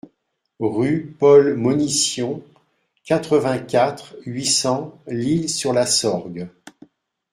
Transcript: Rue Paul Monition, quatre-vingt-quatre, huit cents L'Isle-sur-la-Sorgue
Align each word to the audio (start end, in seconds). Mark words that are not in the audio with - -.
Rue 0.59 1.15
Paul 1.19 1.53
Monition, 1.55 2.41
quatre-vingt-quatre, 3.05 4.15
huit 4.25 4.47
cents 4.47 4.99
L'Isle-sur-la-Sorgue 5.05 6.49